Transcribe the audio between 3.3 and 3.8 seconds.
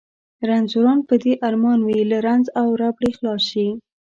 شي.